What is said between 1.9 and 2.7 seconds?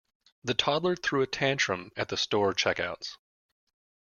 at the store